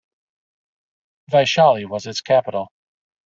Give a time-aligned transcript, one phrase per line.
[1.31, 2.71] Vaishali was its capital.